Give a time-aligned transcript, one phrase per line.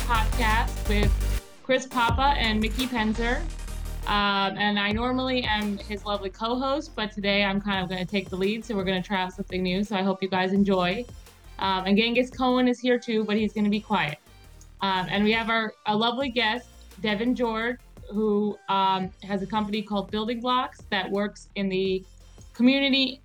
[0.00, 1.12] podcast with
[1.62, 3.40] Chris Papa and Mickey Penzer.
[4.06, 8.04] Um, and I normally am his lovely co host, but today I'm kind of going
[8.04, 8.64] to take the lead.
[8.64, 9.82] So we're going to try out something new.
[9.82, 11.06] So I hope you guys enjoy.
[11.58, 14.18] Um, and Genghis Cohen is here too, but he's going to be quiet.
[14.82, 16.68] Um, and we have our lovely guest,
[17.00, 17.78] Devean George,
[18.10, 22.04] who um, has a company called Building Blocks that works in the
[22.52, 23.22] community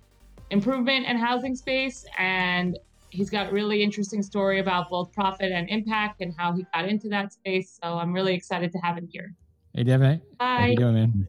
[0.50, 2.06] improvement and housing space.
[2.18, 2.78] And
[3.10, 6.88] he's got a really interesting story about both profit and impact and how he got
[6.88, 7.78] into that space.
[7.82, 9.34] So I'm really excited to have him here.
[9.74, 10.20] Hey, Devean.
[10.40, 10.60] Hi.
[10.60, 11.28] How you doing, man?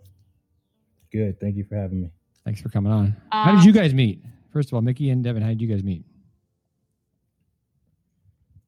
[1.12, 1.40] Good.
[1.40, 2.10] Thank you for having me.
[2.46, 3.16] Thanks for coming on.
[3.32, 4.24] how Um, did you guys meet?
[4.52, 6.04] First of all, Mickey and Devean, how did you guys meet?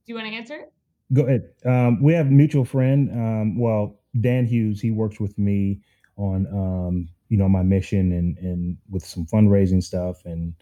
[0.05, 0.65] Do you want to answer?
[1.13, 1.49] Go ahead.
[1.65, 3.09] Um, we have a mutual friend.
[3.11, 4.81] Um, well, Dan Hughes.
[4.81, 5.79] He works with me
[6.17, 10.53] on um, you know my mission and and with some fundraising stuff and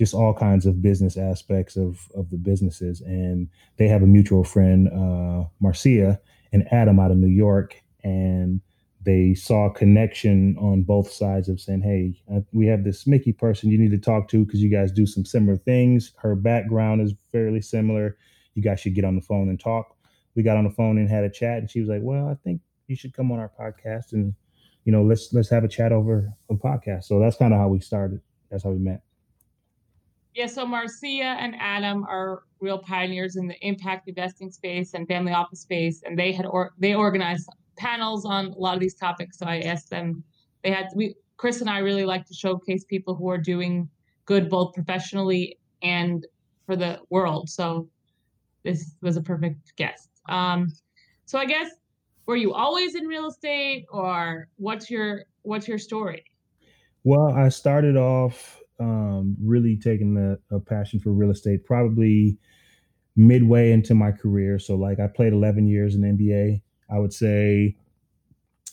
[0.00, 3.02] just all kinds of business aspects of of the businesses.
[3.02, 6.18] And they have a mutual friend, uh, Marcia
[6.54, 8.62] and Adam out of New York, and
[9.02, 13.34] they saw a connection on both sides of saying, "Hey, uh, we have this Mickey
[13.34, 16.14] person you need to talk to because you guys do some similar things.
[16.16, 18.16] Her background is fairly similar.
[18.54, 19.94] You guys should get on the phone and talk."
[20.34, 22.36] We got on the phone and had a chat, and she was like, "Well, I
[22.42, 24.34] think you should come on our podcast and
[24.86, 27.68] you know let's let's have a chat over a podcast." So that's kind of how
[27.68, 28.22] we started.
[28.50, 29.02] That's how we met.
[30.34, 35.32] Yeah, so Marcia and Adam are real pioneers in the impact investing space and family
[35.32, 39.38] office space, and they had or they organized panels on a lot of these topics.
[39.38, 40.22] So I asked them.
[40.62, 43.88] They had we Chris and I really like to showcase people who are doing
[44.26, 46.26] good both professionally and
[46.66, 47.48] for the world.
[47.48, 47.88] So
[48.62, 50.10] this was a perfect guest.
[50.28, 50.68] Um,
[51.24, 51.70] so I guess
[52.26, 56.24] were you always in real estate, or what's your what's your story?
[57.02, 62.38] Well, I started off um, really taking a, a passion for real estate probably
[63.16, 64.58] midway into my career.
[64.58, 66.62] So, like, I played 11 years in the NBA.
[66.90, 67.76] I would say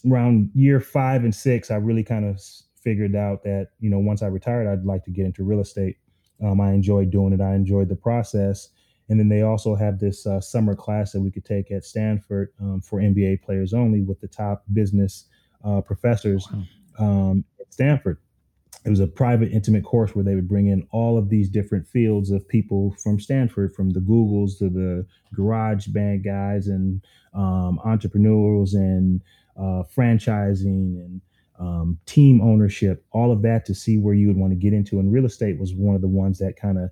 [0.10, 2.42] around year five and six, I really kind of
[2.82, 5.98] figured out that, you know, once I retired, I'd like to get into real estate.
[6.44, 8.70] Um, I enjoyed doing it, I enjoyed the process.
[9.10, 12.50] And then they also have this uh, summer class that we could take at Stanford
[12.62, 15.26] um, for NBA players only with the top business
[15.64, 16.48] uh, professors
[17.00, 17.30] Wow.
[17.30, 18.18] um, at Stanford.
[18.86, 21.88] It was a private, intimate course where they would bring in all of these different
[21.88, 27.02] fields of people from Stanford, from the Googles to the garage band guys and
[27.34, 29.22] um, entrepreneurs and
[29.58, 31.22] uh, franchising and
[31.60, 35.00] um, team ownership, all of that to see where you would want to get into.
[35.00, 36.90] And real estate was one of the ones that kind of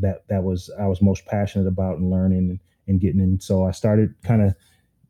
[0.00, 3.40] that that was I was most passionate about and learning and, and getting in.
[3.40, 4.54] So I started kind of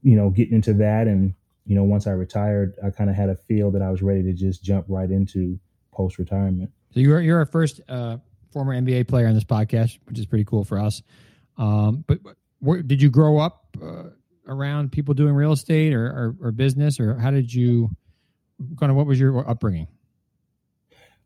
[0.02, 1.34] you know getting into that and
[1.64, 4.22] you know once I retired, I kind of had a feel that I was ready
[4.24, 5.58] to just jump right into
[5.98, 6.70] post retirement.
[6.94, 8.18] So you're you're our first uh,
[8.52, 11.02] former NBA player on this podcast, which is pretty cool for us.
[11.58, 12.20] Um, but
[12.60, 14.04] where, did you grow up uh,
[14.46, 17.90] around people doing real estate or, or, or business, or how did you
[18.78, 19.88] kind of what was your upbringing?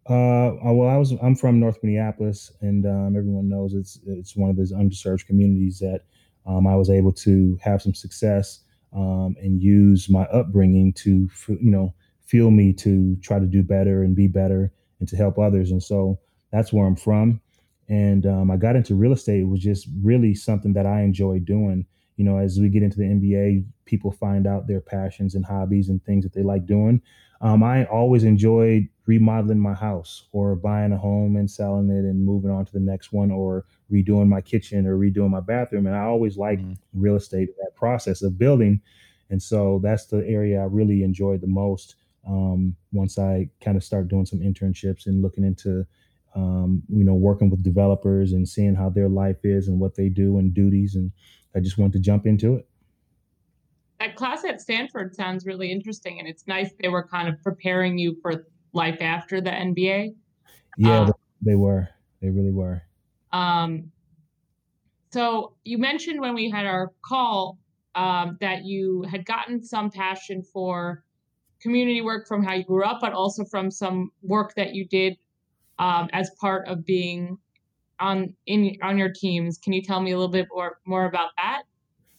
[0.06, 4.50] Uh, well, I was I'm from North Minneapolis, and um, everyone knows it's it's one
[4.50, 6.00] of those underserved communities that
[6.46, 8.60] um, I was able to have some success
[8.96, 11.94] um, and use my upbringing to you know
[12.32, 15.70] fuel me to try to do better and be better and to help others.
[15.70, 16.18] And so
[16.50, 17.42] that's where I'm from.
[17.90, 19.40] And um, I got into real estate.
[19.42, 21.84] It was just really something that I enjoy doing.
[22.16, 25.90] You know, as we get into the NBA, people find out their passions and hobbies
[25.90, 27.02] and things that they like doing.
[27.42, 32.24] Um, I always enjoyed remodeling my house or buying a home and selling it and
[32.24, 35.86] moving on to the next one or redoing my kitchen or redoing my bathroom.
[35.86, 36.78] And I always liked Mhm.
[36.94, 38.80] real estate, that process of building.
[39.28, 41.96] And so that's the area I really enjoyed the most
[42.26, 45.86] um, once I kind of start doing some internships and looking into,
[46.34, 50.08] um, you know, working with developers and seeing how their life is and what they
[50.08, 50.94] do and duties.
[50.94, 51.10] And
[51.54, 52.66] I just want to jump into it.
[54.00, 57.98] that class at Stanford sounds really interesting, and it's nice they were kind of preparing
[57.98, 60.14] you for life after the NBA.
[60.76, 61.88] Yeah, Uh, they were.
[62.20, 62.82] They really were.
[63.32, 63.90] Um,
[65.10, 67.58] so you mentioned when we had our call
[67.94, 71.04] um, that you had gotten some passion for
[71.62, 75.16] community work from how you grew up, but also from some work that you did
[75.78, 77.38] um, as part of being
[78.00, 79.58] on in on your teams.
[79.58, 81.62] Can you tell me a little bit more more about that?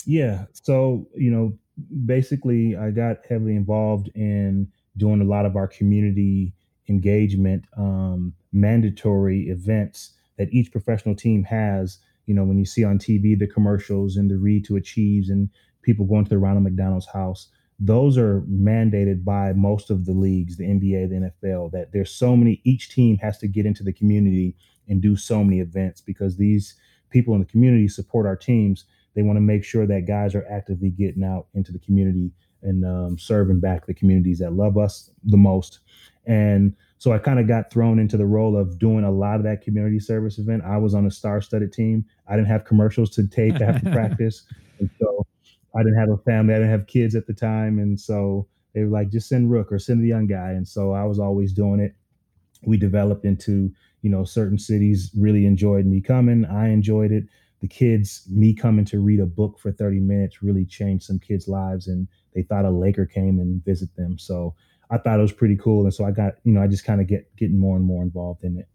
[0.05, 0.45] Yeah.
[0.53, 1.57] So, you know,
[2.05, 6.53] basically, I got heavily involved in doing a lot of our community
[6.89, 11.99] engagement, um, mandatory events that each professional team has.
[12.25, 15.49] You know, when you see on TV the commercials and the Read to Achieves and
[15.81, 17.49] people going to the Ronald McDonald's house,
[17.79, 22.35] those are mandated by most of the leagues, the NBA, the NFL, that there's so
[22.35, 24.55] many, each team has to get into the community
[24.87, 26.75] and do so many events because these
[27.09, 28.85] people in the community support our teams
[29.15, 32.31] They want to make sure that guys are actively getting out into the community
[32.61, 35.79] and um, serving back the communities that love us the most.
[36.25, 39.43] And so I kind of got thrown into the role of doing a lot of
[39.43, 40.63] that community service event.
[40.65, 42.05] I was on a star-studded team.
[42.27, 44.45] I didn't have commercials to tape after practice,
[44.79, 45.25] and so
[45.75, 46.53] I didn't have a family.
[46.53, 49.71] I didn't have kids at the time, and so they were like, "Just send Rook
[49.71, 51.95] or send the young guy." And so I was always doing it.
[52.65, 53.71] We developed into
[54.01, 56.45] you know certain cities really enjoyed me coming.
[56.45, 57.25] I enjoyed it.
[57.61, 61.47] The kids, me coming to read a book for 30 minutes really changed some kids'
[61.47, 64.19] lives, and they thought a Laker came and visit them.
[64.19, 64.53] So
[64.91, 65.83] I thought it was pretty cool.
[65.83, 68.03] And so I got, you know, I just kind of get getting more and more
[68.03, 68.67] involved in it.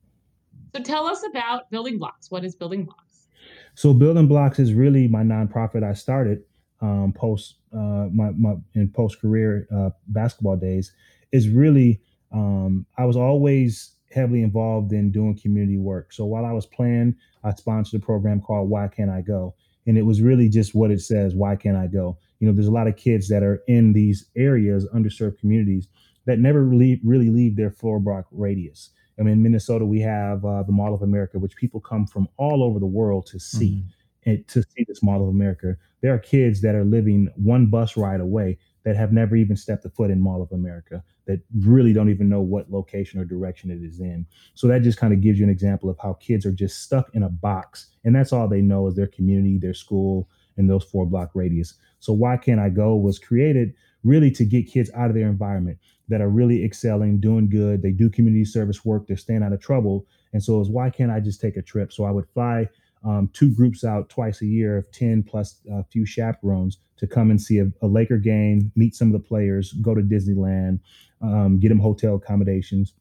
[0.75, 2.31] So tell us about Building Blocks.
[2.31, 3.27] What is Building Blocks?
[3.75, 6.43] So Building Blocks is really my nonprofit I started
[6.81, 10.93] um, post uh, my, my in post career uh, basketball days.
[11.33, 12.01] Is really
[12.33, 16.13] um, I was always heavily involved in doing community work.
[16.13, 19.55] So while I was playing, I sponsored a program called Why Can't I Go,
[19.87, 21.35] and it was really just what it says.
[21.35, 22.19] Why can't I go?
[22.41, 25.89] You know, there's a lot of kids that are in these areas, underserved communities,
[26.27, 28.91] that never really really leave their four block radius.
[29.19, 32.29] I mean, in Minnesota, we have uh, the Mall of America, which people come from
[32.37, 33.89] all over the world to see, mm-hmm.
[34.29, 35.77] And to see this Mall of America.
[36.03, 39.85] There are kids that are living one bus ride away that have never even stepped
[39.85, 43.71] a foot in Mall of America that really don't even know what location or direction
[43.71, 44.27] it is in.
[44.55, 47.11] So that just kind of gives you an example of how kids are just stuck
[47.15, 50.85] in a box, and that's all they know is their community, their school, and those
[50.85, 51.75] four block radius.
[52.01, 55.79] So why can't I go was created really to get kids out of their environment
[56.09, 57.83] that are really excelling, doing good.
[57.83, 59.07] They do community service work.
[59.07, 60.07] They're staying out of trouble.
[60.33, 61.93] And so it's why can't I just take a trip?
[61.93, 62.69] So I would fly
[63.05, 67.31] um, two groups out twice a year of 10 plus a few chaperones to come
[67.31, 70.81] and see a, a, Laker game, meet some of the players, go to Disneyland,
[71.23, 72.95] um, get them hotel accommodations,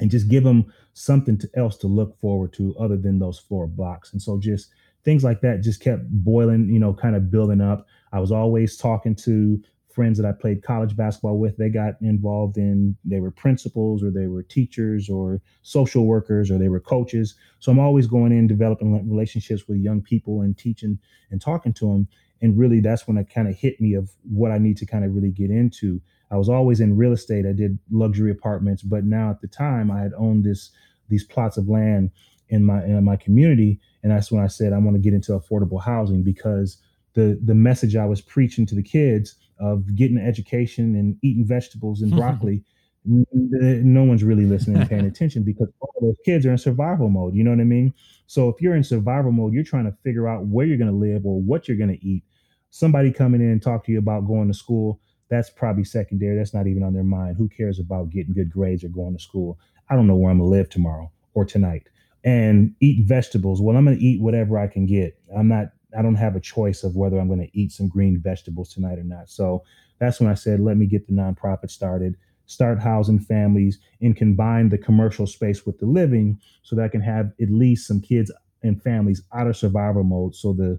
[0.00, 3.66] and just give them something to, else to look forward to other than those four
[3.66, 4.12] blocks.
[4.12, 4.70] And so just
[5.04, 7.86] things like that just kept boiling, you know, kind of building up.
[8.12, 9.62] I was always talking to
[9.98, 14.12] friends that I played college basketball with, they got involved in, they were principals or
[14.12, 17.34] they were teachers or social workers or they were coaches.
[17.58, 21.00] So I'm always going in developing relationships with young people and teaching
[21.32, 22.06] and talking to them.
[22.40, 25.04] And really, that's when it kind of hit me of what I need to kind
[25.04, 26.00] of really get into.
[26.30, 27.44] I was always in real estate.
[27.44, 30.70] I did luxury apartments, but now at the time I had owned this
[31.08, 32.12] these plots of land
[32.50, 35.32] in my in my community, and that's when I said I want to get into
[35.32, 36.76] affordable housing because
[37.14, 41.46] the the message I was preaching to the kids of getting an education and eating
[41.46, 42.62] vegetables and broccoli,
[43.04, 47.34] no one's really listening and paying attention because all those kids are in survival mode.
[47.34, 47.94] You know what I mean?
[48.26, 50.96] So if you're in survival mode, you're trying to figure out where you're going to
[50.96, 52.22] live or what you're going to eat.
[52.70, 55.00] Somebody coming in and talk to you about going to school,
[55.30, 56.36] that's probably secondary.
[56.36, 57.36] That's not even on their mind.
[57.36, 59.58] Who cares about getting good grades or going to school?
[59.88, 61.84] I don't know where I'm going to live tomorrow or tonight.
[62.24, 63.62] And eat vegetables.
[63.62, 65.18] Well, I'm going to eat whatever I can get.
[65.34, 68.18] I'm not I don't have a choice of whether I'm going to eat some green
[68.18, 69.30] vegetables tonight or not.
[69.30, 69.64] So
[69.98, 74.68] that's when I said, let me get the nonprofit started, start housing families, and combine
[74.68, 78.30] the commercial space with the living so that I can have at least some kids
[78.62, 80.34] and families out of survival mode.
[80.34, 80.78] So the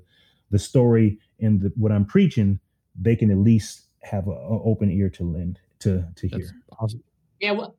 [0.51, 2.59] the story and the, what I'm preaching,
[2.99, 6.49] they can at least have an open ear to lend to to hear.
[6.79, 7.03] Awesome.
[7.39, 7.75] Yeah, well,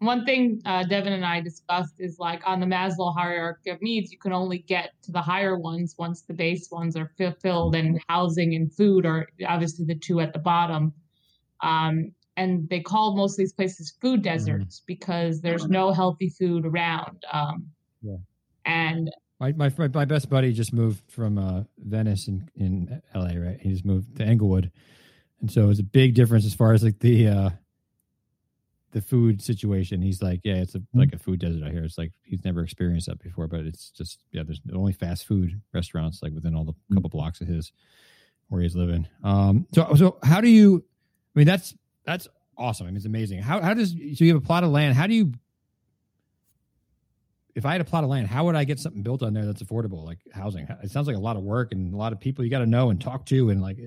[0.00, 4.10] one thing uh, Devean and I discussed is like on the Maslow hierarchy of needs,
[4.10, 8.00] you can only get to the higher ones once the base ones are fulfilled, and
[8.08, 10.92] housing and food are obviously the two at the bottom.
[11.62, 14.34] Um, and they call most of these places food mm-hmm.
[14.34, 14.84] deserts mm-hmm.
[14.86, 17.22] because there's no healthy food around.
[17.30, 17.68] Um,
[18.00, 18.16] yeah.
[18.64, 23.58] And my, my my best buddy just moved from uh, Venice in in LA, right?
[23.60, 24.70] He just moved to Inglewood,
[25.42, 27.50] and so it's a big difference as far as like the uh,
[28.92, 30.02] the food situation.
[30.02, 31.00] He's like, yeah, it's a, mm-hmm.
[31.00, 31.84] like a food desert out here.
[31.84, 35.60] It's like he's never experienced that before, but it's just yeah, there's only fast food
[35.72, 36.94] restaurants like within all the mm-hmm.
[36.94, 37.72] couple blocks of his
[38.48, 39.06] where he's living.
[39.22, 40.84] Um, so so how do you?
[41.34, 42.86] I mean, that's that's awesome.
[42.86, 43.42] I mean, it's amazing.
[43.42, 44.94] How how does so you have a plot of land?
[44.94, 45.32] How do you?
[47.54, 49.44] If I had a plot of land, how would I get something built on there
[49.44, 50.68] that's affordable, like housing?
[50.82, 52.66] It sounds like a lot of work and a lot of people you got to
[52.66, 53.78] know and talk to, and like.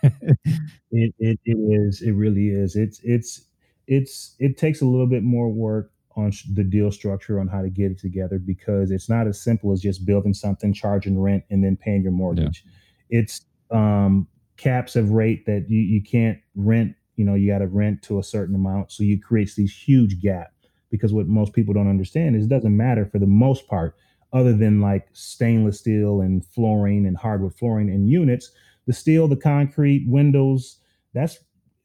[0.04, 3.47] it, it it is it really is it's it's
[3.88, 7.70] it's it takes a little bit more work on the deal structure on how to
[7.70, 11.64] get it together because it's not as simple as just building something, charging rent, and
[11.64, 12.64] then paying your mortgage.
[13.08, 13.20] Yeah.
[13.20, 13.40] It's
[13.70, 16.94] um, caps of rate that you, you can't rent.
[17.16, 20.20] You know, you got to rent to a certain amount, so you creates these huge
[20.20, 20.52] gap.
[20.90, 23.94] Because what most people don't understand is it doesn't matter for the most part,
[24.32, 28.50] other than like stainless steel and flooring and hardwood flooring and units.
[28.86, 30.78] The steel, the concrete, windows,
[31.14, 31.38] that's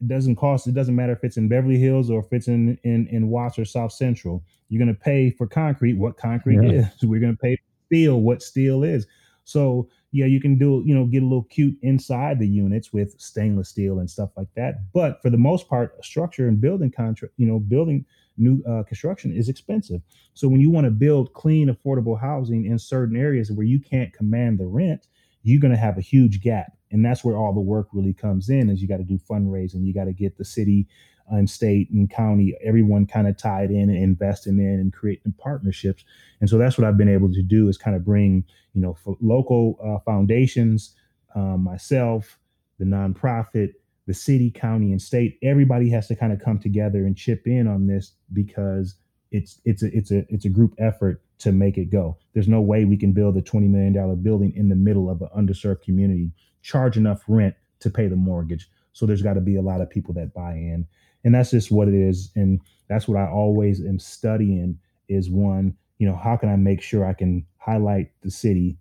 [0.03, 0.67] it doesn't cost.
[0.67, 3.57] It doesn't matter if it's in Beverly Hills or if it's in in in Watts
[3.57, 4.43] or South Central.
[4.69, 6.87] You're going to pay for concrete what concrete yeah.
[6.87, 6.87] is.
[7.03, 9.07] We're going to pay steel what steel is.
[9.45, 13.19] So yeah, you can do, you know, get a little cute inside the units with
[13.19, 14.91] stainless steel and stuff like that.
[14.93, 18.05] But for the most part, structure and building contract, you know, building
[18.37, 20.01] new uh, construction is expensive.
[20.33, 24.13] So when you want to build clean, affordable housing in certain areas where you can't
[24.13, 25.07] command the rent,
[25.43, 26.73] you're going to have a huge gap.
[26.93, 29.85] And that's where all the work really comes in is you got to do fundraising.
[29.85, 30.87] You got to get the city
[31.29, 36.03] and state and county, everyone kind of tied in and investing in and creating partnerships.
[36.41, 38.97] And so that's what I've been able to do is kind of bring, you know,
[39.21, 40.95] local uh, foundations,
[41.35, 42.39] uh, myself,
[42.79, 43.73] the nonprofit,
[44.05, 45.39] the city, county, and state.
[45.41, 48.95] Everybody has to kind of come together and chip in on this because
[49.31, 52.17] it's it's a it's a it's a group effort to make it go.
[52.33, 55.21] There's no way we can build a twenty million dollar building in the middle of
[55.21, 56.31] an underserved community,
[56.63, 58.69] charge enough rent to pay the mortgage.
[58.93, 60.87] So there's got to be a lot of people that buy in.
[61.23, 62.31] And that's just what it is.
[62.35, 64.77] And that's what i always am studying
[65.09, 68.77] is one you know how can i make sure i can highlight the city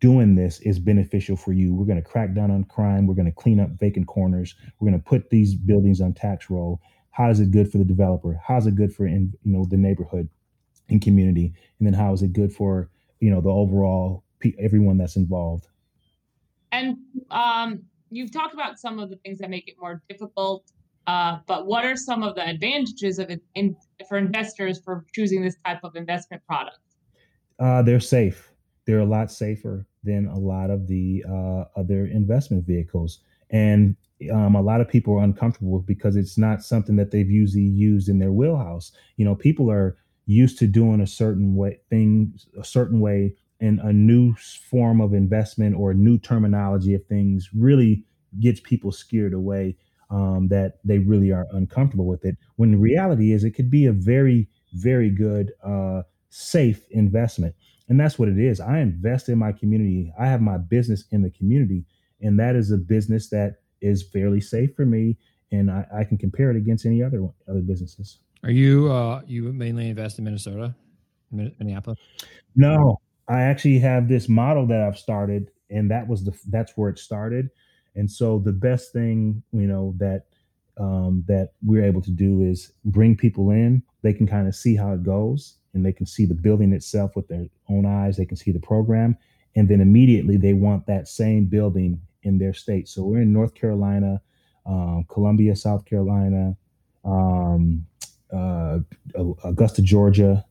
[0.00, 1.74] doing this is beneficial for you?
[1.74, 3.06] We're going to crack down on crime.
[3.06, 4.54] We're going to clean up vacant corners.
[4.78, 6.80] We're going to put these buildings on tax roll.
[7.10, 8.40] How is it good for the developer?
[8.46, 10.28] How is it good for in, you know the neighborhood
[10.90, 11.54] and community?
[11.78, 12.90] And then how is it good for
[13.20, 14.22] you know the overall
[14.60, 15.66] everyone that's involved
[16.72, 16.96] and
[17.30, 20.70] um, you've talked about some of the things that make it more difficult
[21.06, 23.76] uh, but what are some of the advantages of it in,
[24.08, 26.78] for investors for choosing this type of investment product?
[27.58, 28.50] Uh, they're safe.
[28.86, 33.20] They're a lot safer than a lot of the uh, other investment vehicles,
[33.50, 33.96] and
[34.32, 38.08] um, a lot of people are uncomfortable because it's not something that they've usually used
[38.08, 38.92] in their wheelhouse.
[39.16, 39.96] You know, people are
[40.26, 44.34] used to doing a certain way thing a certain way and a new
[44.70, 48.04] form of investment or a new terminology of things really
[48.40, 49.76] gets people scared away
[50.10, 52.36] um, that they really are uncomfortable with it.
[52.56, 57.54] When the reality is, it could be a very, very good, uh, safe investment.
[57.88, 58.60] And that's what it is.
[58.60, 60.12] I invest in my community.
[60.18, 61.84] I have my business in the community.
[62.20, 65.16] And that is a business that is fairly safe for me.
[65.52, 68.18] And I, I can compare it against any other other businesses.
[68.42, 70.74] Are you uh, you mainly invest in Minnesota,
[71.30, 71.98] Minneapolis?
[72.56, 76.90] No, I actually have this model that I've started, and that was the that's where
[76.90, 77.50] it started.
[77.94, 80.24] And so the best thing, you know, that
[80.78, 83.82] um, that we're able to do is bring people in.
[84.02, 87.16] They can kind of see how it goes, and they can see the building itself
[87.16, 88.16] with their own eyes.
[88.16, 89.16] They can see the program,
[89.56, 92.88] and then immediately they want that same building in their state.
[92.88, 94.20] So we're in North Carolina,
[94.66, 96.56] um, Columbia, South Carolina,
[97.04, 97.86] um,
[98.32, 98.80] uh,
[99.44, 100.44] Augusta, Georgia,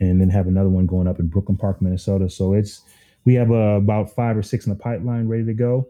[0.00, 2.28] and then have another one going up in Brooklyn Park, Minnesota.
[2.28, 2.82] So it's
[3.24, 5.88] we have uh, about five or six in the pipeline ready to go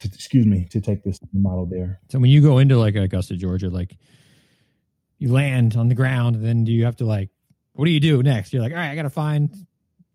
[0.00, 2.00] to, excuse me, to take this model there.
[2.08, 3.96] So when you go into like Augusta, Georgia, like
[5.18, 7.30] you land on the ground, and then do you have to like,
[7.72, 8.52] what do you do next?
[8.52, 9.54] You're like, all right, I got to find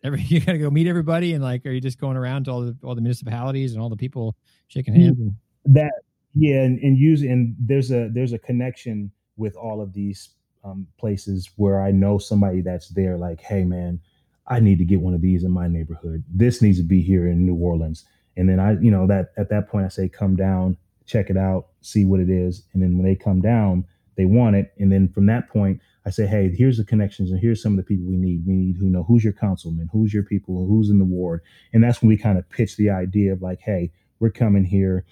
[0.03, 2.51] every, you got to go meet everybody, and like, are you just going around to
[2.51, 4.35] all the all the municipalities and all the people
[4.67, 5.17] shaking hands?
[5.65, 5.91] That
[6.35, 10.29] yeah, and, and using and there's a there's a connection with all of these
[10.65, 13.17] um, places where I know somebody that's there.
[13.17, 14.01] Like, hey, man,
[14.47, 16.23] I need to get one of these in my neighborhood.
[16.29, 18.05] This needs to be here in New Orleans
[18.37, 21.37] and then I, you know, that at that point I say, come down, check it
[21.37, 22.63] out, see what it is.
[22.73, 23.85] And then when they come down,
[24.17, 24.73] they want it.
[24.77, 27.77] And then from that point, I say, hey, here's the connections and here's some of
[27.77, 28.45] the people we need.
[28.45, 31.41] We need, you know, who's your councilman, who's your people, who's in the ward.
[31.73, 35.05] And that's when we kind of pitch the idea of like, hey, we're coming here.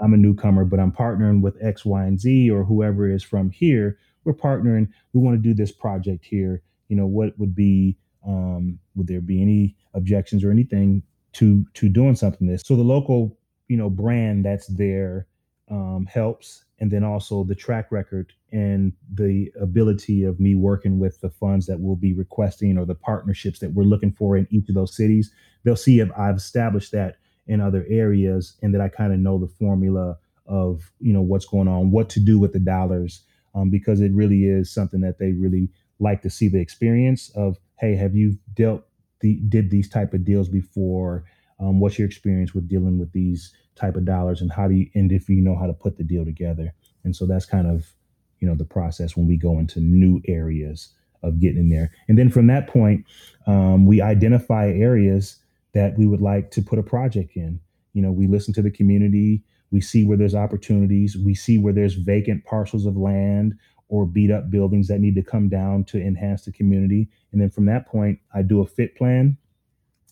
[0.00, 3.50] I'm a newcomer, but I'm partnering with X, Y, and Z or whoever is from
[3.50, 3.98] here.
[4.24, 4.88] We're partnering.
[5.12, 6.62] We want to do this project here.
[6.88, 11.02] You know, what would be, um, would there be any objections or anything
[11.34, 12.62] to to doing something this.
[12.64, 13.36] So the local,
[13.68, 15.26] you know, brand that's there
[15.70, 21.20] um, helps, and then also the track record and the ability of me working with
[21.20, 24.68] the funds that we'll be requesting or the partnerships that we're looking for in each
[24.68, 25.32] of those cities.
[25.64, 29.38] They'll see if I've established that in other areas, and that I kind of know
[29.38, 33.22] the formula of you know what's going on, what to do with the dollars,
[33.54, 35.68] um, because it really is something that they really
[35.98, 37.58] like to see the experience of.
[37.78, 38.84] Hey, have you dealt
[39.20, 41.24] the, did these type of deals before?
[41.58, 44.90] Um, what's your experience with dealing with these type of dollars, and how do you
[44.94, 46.72] and if you know how to put the deal together?
[47.04, 47.92] And so that's kind of
[48.40, 50.90] you know the process when we go into new areas
[51.22, 51.92] of getting in there.
[52.08, 53.04] And then from that point,
[53.46, 55.36] um, we identify areas
[55.72, 57.60] that we would like to put a project in.
[57.92, 61.72] You know, we listen to the community, we see where there's opportunities, we see where
[61.72, 66.00] there's vacant parcels of land or beat up buildings that need to come down to
[66.00, 67.08] enhance the community.
[67.32, 69.36] And then from that point, I do a fit plan,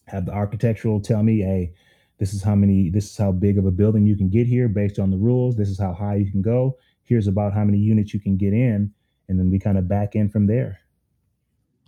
[0.06, 1.72] have the architectural tell me, hey,
[2.18, 4.68] this is how many, this is how big of a building you can get here
[4.68, 5.56] based on the rules.
[5.56, 6.76] This is how high you can go.
[7.04, 8.92] Here's about how many units you can get in.
[9.28, 10.80] And then we kind of back in from there.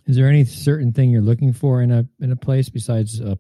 [0.07, 3.39] Is there any certain thing you're looking for in a in a place besides a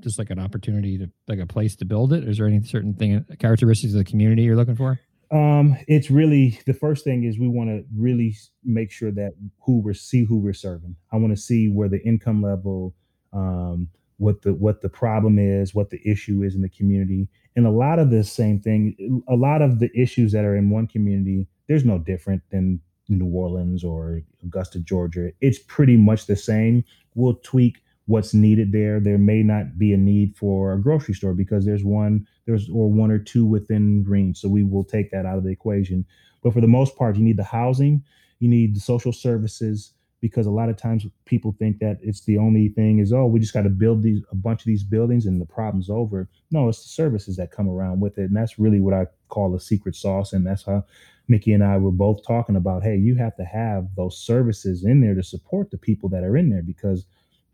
[0.00, 2.24] just like an opportunity to like a place to build it?
[2.24, 5.00] Is there any certain thing characteristics of the community you're looking for?
[5.30, 9.80] Um, it's really the first thing is we want to really make sure that who
[9.80, 10.96] we're see who we're serving.
[11.12, 12.94] I want to see where the income level,
[13.32, 17.66] um, what the what the problem is, what the issue is in the community, and
[17.66, 19.22] a lot of the same thing.
[19.28, 23.26] A lot of the issues that are in one community, there's no different than New
[23.26, 25.32] Orleans or Augusta, Georgia.
[25.40, 26.84] It's pretty much the same.
[27.14, 27.78] We'll tweak
[28.08, 29.00] what's needed there.
[29.00, 32.90] There may not be a need for a grocery store because there's one, there's or
[32.90, 34.38] one or two within range.
[34.38, 36.06] So we will take that out of the equation.
[36.42, 38.02] But for the most part, you need the housing,
[38.38, 42.38] you need the social services, because a lot of times people think that it's the
[42.38, 45.26] only thing is oh we just got to build these a bunch of these buildings
[45.26, 48.58] and the problem's over no it's the services that come around with it and that's
[48.58, 50.84] really what i call the secret sauce and that's how
[51.28, 55.00] mickey and i were both talking about hey you have to have those services in
[55.00, 57.04] there to support the people that are in there because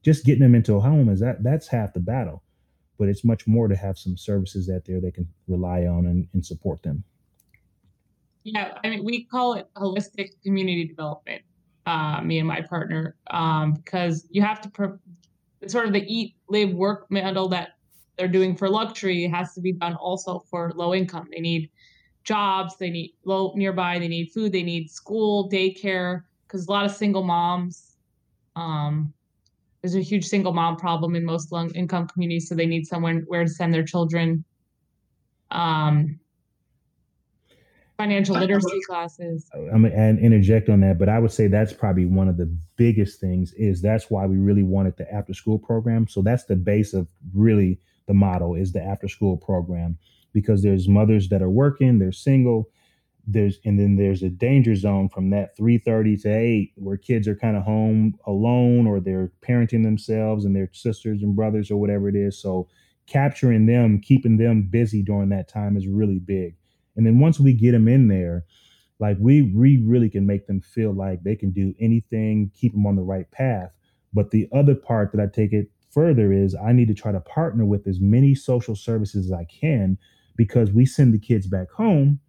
[0.05, 2.43] just getting them into a home is that that's half the battle
[2.99, 6.29] but it's much more to have some services out there they can rely on and,
[6.33, 7.03] and support them.
[8.45, 11.43] Yeah i mean we call it holistic community development
[11.87, 14.99] uh, me and my partner um, because you have to pro-
[15.67, 17.71] sort of the eat live work model that
[18.17, 21.29] they're doing for luxury has to be done also for low income.
[21.31, 21.71] They need
[22.23, 26.87] jobs they need low nearby they need food they need school daycare because a lot
[26.87, 27.97] of single moms
[28.57, 29.13] um,
[29.85, 33.23] there's a huge single mom problem in most low income communities so they need someone
[33.27, 34.43] where to send their children
[35.51, 36.19] um,
[37.99, 39.47] financial literacy classes.
[39.55, 43.21] I'm gonna interject on that, but I would say that's probably one of the biggest
[43.21, 43.53] things.
[43.53, 46.09] Is that's why we really wanted the after school program.
[46.09, 49.99] So that's the base of really the model is the after school program
[50.33, 52.71] because there's mothers that are working, they're single,
[53.27, 57.37] there's and then there's a danger zone from that 3:30 to 8 where kids are
[57.37, 62.09] kind of home alone or they're parenting themselves and their sisters and brothers or whatever
[62.09, 62.39] it is.
[62.39, 62.69] So
[63.07, 66.57] capturing them, keeping them busy during that time is really big
[66.97, 68.45] and then once we get them in there,
[69.01, 72.87] like we we really can make them feel like they can do anything, keep them
[72.87, 73.71] on the right path.
[74.13, 77.21] But the other part that I take it further is I need to try to
[77.21, 79.99] partner with as many social services as I can
[80.37, 82.21] because we send the kids back home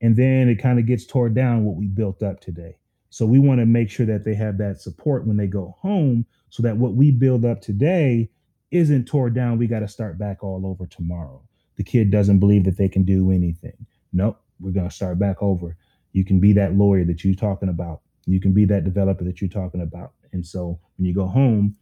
[0.00, 2.78] and then it kind of gets tore down what we built up today.
[3.10, 6.26] So we want to make sure that they have that support when they go home
[6.50, 8.30] so that what we build up today
[8.70, 9.58] isn't tore down.
[9.58, 11.42] We got to start back all over tomorrow.
[11.76, 15.42] The kid doesn't believe that they can do anything nope, we're going to start back
[15.42, 15.76] over.
[16.12, 18.00] You can be that lawyer that you're talking about.
[18.24, 20.12] You can be that developer that you're talking about.
[20.32, 21.76] And so when you go home,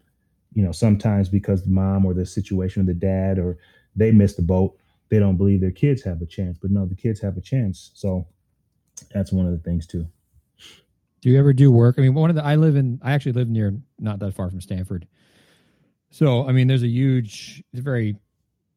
[0.53, 3.59] you know, sometimes because the mom or the situation of the dad or
[3.96, 4.77] they missed the boat,
[5.14, 6.59] they don't believe their kids have a chance.
[6.61, 7.92] But no, the kids have a chance.
[7.94, 8.27] So
[9.12, 10.09] that's one of the things too.
[11.20, 11.94] Do you ever do work?
[11.98, 14.50] I mean, one of the I live in I actually live near not that far
[14.50, 15.07] from Stanford.
[16.11, 18.16] So I mean, there's a huge, it's a very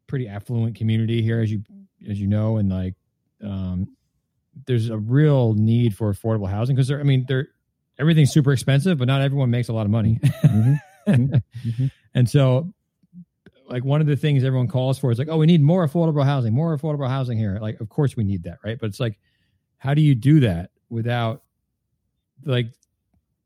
[0.06, 1.64] pretty affluent community here, as you
[2.08, 2.94] as you know, and like
[3.44, 3.96] um,
[4.68, 7.48] there's a real need for affordable housing because they're I mean, they're
[7.98, 10.20] everything's super expensive, but not everyone makes a lot of money.
[10.24, 10.74] Mm-hmm.
[11.08, 11.36] Mm-hmm.
[11.70, 11.86] mm-hmm.
[12.14, 12.72] and so,
[13.68, 16.24] like one of the things everyone calls for is like, oh, we need more affordable
[16.24, 17.58] housing, more affordable housing here.
[17.62, 18.78] Like, of course we need that, right?
[18.80, 19.20] But it's like,
[19.78, 21.44] how do you do that without
[22.46, 22.68] like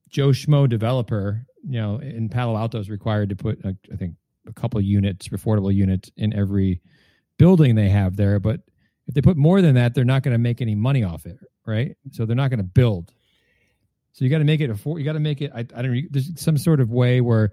[0.10, 1.46] Joe Schmo developer?
[1.64, 4.16] You know, in Palo Alto is required to put, I think,
[4.48, 6.82] a couple units, affordable units in every
[7.38, 8.62] building they have there, but
[9.08, 11.38] if they put more than that, they're not going to make any money off it,
[11.66, 11.96] right?
[12.12, 13.12] So they're not going to build.
[14.14, 15.52] So you got to make it a you got to make it.
[15.54, 15.94] I, I don't.
[15.94, 17.52] Know, there's some sort of way where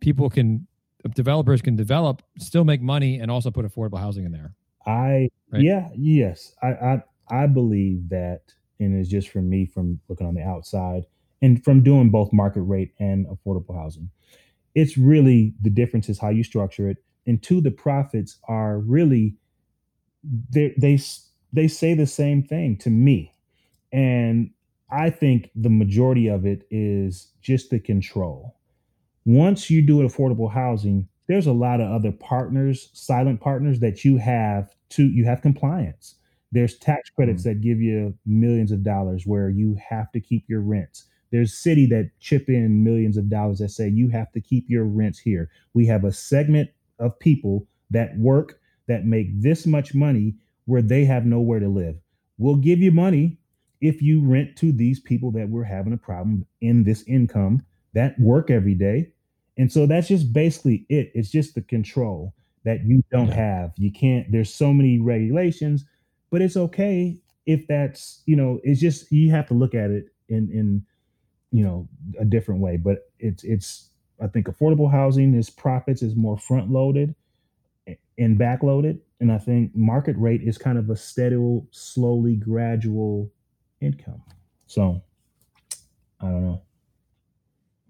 [0.00, 0.66] people can,
[1.14, 4.54] developers can develop, still make money, and also put affordable housing in there.
[4.86, 5.62] I right?
[5.62, 8.40] yeah yes I, I I believe that,
[8.80, 11.06] and it's just from me from looking on the outside
[11.40, 14.10] and from doing both market rate and affordable housing.
[14.74, 19.36] It's really the difference is how you structure it, and two, the profits are really
[20.50, 20.98] they they
[21.52, 23.32] they say the same thing to me,
[23.92, 24.50] and
[24.90, 28.56] I think the majority of it is just the control.
[29.24, 34.16] Once you do affordable housing, there's a lot of other partners, silent partners that you
[34.16, 36.16] have to you have compliance.
[36.50, 37.50] There's tax credits mm-hmm.
[37.50, 41.06] that give you millions of dollars where you have to keep your rents.
[41.30, 44.84] There's city that chip in millions of dollars that say you have to keep your
[44.84, 45.48] rents here.
[45.72, 50.34] We have a segment of people that work that make this much money
[50.66, 51.96] where they have nowhere to live.
[52.36, 53.38] We'll give you money
[53.80, 57.62] if you rent to these people that we're having a problem in this income
[57.94, 59.11] that work every day.
[59.58, 61.12] And so that's just basically it.
[61.14, 62.34] It's just the control
[62.64, 63.72] that you don't have.
[63.76, 65.84] You can't, there's so many regulations,
[66.30, 70.06] but it's okay if that's, you know, it's just you have to look at it
[70.28, 70.86] in in
[71.50, 71.88] you know
[72.18, 72.76] a different way.
[72.76, 77.14] But it's it's I think affordable housing is profits is more front loaded
[78.18, 79.00] and back loaded.
[79.20, 81.36] And I think market rate is kind of a steady,
[81.70, 83.30] slowly, gradual
[83.80, 84.22] income.
[84.66, 85.02] So
[86.20, 86.62] I don't know.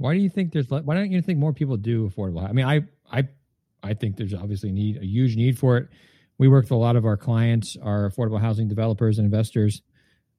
[0.03, 0.69] Why do you think there's?
[0.69, 2.47] Why don't you think more people do affordable?
[2.47, 3.29] I mean, I I
[3.83, 5.89] I think there's obviously need a huge need for it.
[6.39, 9.81] We work with a lot of our clients, our affordable housing developers and investors.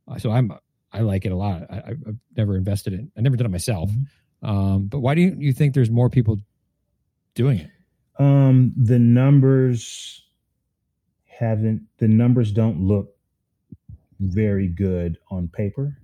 [0.08, 0.52] Uh, so I'm
[0.92, 1.64] I like it a lot.
[1.70, 3.10] I, have never invested in.
[3.18, 3.90] I never done it myself.
[3.90, 4.50] Mm-hmm.
[4.50, 6.40] Um, but why do you, you think there's more people
[7.34, 7.70] doing it?
[8.20, 10.26] Um, the numbers
[11.26, 11.84] haven't.
[12.00, 13.16] The numbers don't look
[14.20, 15.98] very good on paper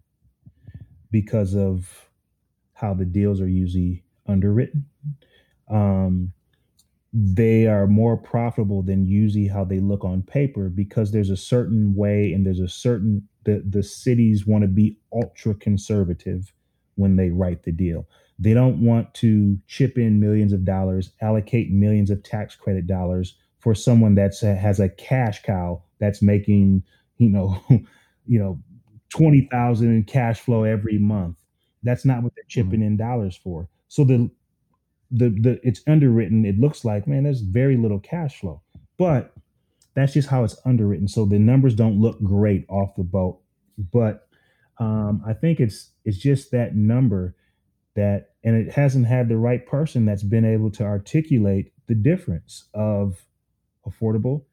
[1.12, 2.09] because of
[2.80, 4.86] how the deals are usually underwritten.
[5.70, 6.34] Um,
[7.12, 11.96] they are more profitable than usually how they look on paper because there's a certain
[11.96, 16.54] way and there's a certain the the cities want to be ultra conservative
[16.96, 18.08] when they write the deal.
[18.38, 23.36] They don't want to chip in millions of dollars, allocate millions of tax credit dollars
[23.60, 26.84] for someone that's has a cash cow that's making,
[27.18, 27.60] you know,
[28.28, 28.60] you know,
[29.10, 31.39] 20,000 in cash flow every month.
[31.84, 33.68] That's not what they're chipping in dollars for.
[33.88, 34.30] So the
[35.12, 36.46] the the it's underwritten.
[36.46, 38.62] It looks like, man, there's very little cash flow.
[38.98, 39.34] But
[39.96, 41.08] that's just how it's underwritten.
[41.08, 43.40] So the numbers don't look great off the boat.
[43.92, 44.28] But
[44.78, 47.36] um, I think it's it's just that number
[47.96, 52.66] that and it hasn't had the right person that's been able to articulate the difference
[52.74, 53.26] of
[53.86, 54.44] affordable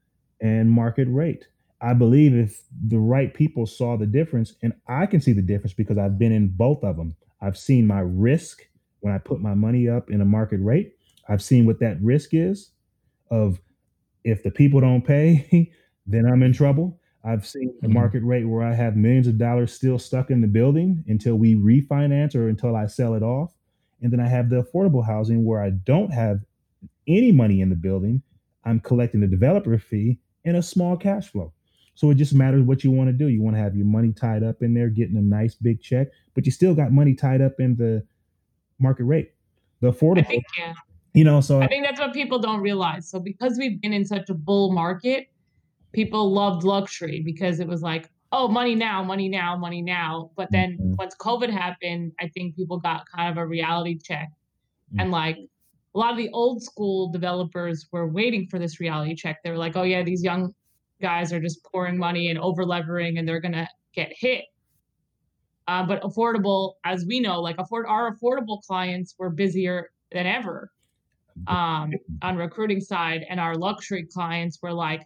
[0.41, 1.47] and market rate.
[1.81, 5.75] I believe if the right people saw the difference, and I can see the difference
[5.75, 7.15] because I've been in both of them.
[7.41, 8.62] I've seen my risk
[9.01, 10.95] when I put my money up in a market rate.
[11.29, 12.71] I've seen what that risk is
[13.31, 13.61] of
[14.25, 15.71] if the people don't pay,
[16.07, 16.99] then I'm in trouble.
[17.25, 17.95] I've seen the mm-hmm.
[17.95, 21.57] market rate where I have millions of dollars still stuck in the building until we
[21.57, 23.53] refinance or until I sell it off.
[24.01, 26.41] And then I have the affordable housing where I don't have
[27.09, 28.23] any money in the building.
[28.65, 31.53] I'm collecting the developer fee and a small cash flow.
[31.96, 33.28] So it just matters what you want to do.
[33.28, 36.09] You want to have your money tied up in there, getting a nice big check,
[36.35, 38.06] but you still got money tied up in the
[38.78, 39.32] market rate.
[39.80, 40.74] The affordable, think, yeah.
[41.14, 41.40] you know.
[41.40, 43.09] So I think that's what people don't realize.
[43.09, 45.28] So because we've been in such a bull market,
[45.92, 50.30] people loved luxury because it was like, oh, money now, money now, money now.
[50.37, 50.94] But then mm-hmm.
[50.98, 55.00] once COVID happened, I think people got kind of a reality check, mm-hmm.
[55.00, 55.38] and like
[55.94, 59.42] a lot of the old school developers were waiting for this reality check.
[59.42, 60.54] They were like, oh yeah, these young
[61.00, 64.44] guys are just pouring money and over levering and they're going to get hit.
[65.68, 70.70] Uh, but affordable, as we know, like afford our affordable clients were busier than ever
[71.48, 75.02] um, on recruiting side, and our luxury clients were like,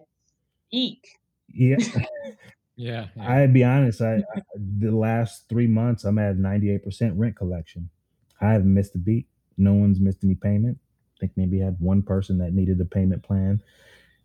[0.70, 1.09] eek.
[1.48, 1.76] Yeah.
[2.76, 3.33] yeah, yeah.
[3.33, 4.00] I'd be honest.
[4.00, 7.88] I, I, the last three months, I'm at 98% rent collection.
[8.40, 9.26] I haven't missed a beat.
[9.57, 10.79] No one's missed any payment.
[11.16, 13.62] I think maybe I had one person that needed a payment plan,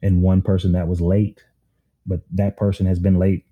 [0.01, 1.43] and one person that was late
[2.05, 3.45] but that person has been late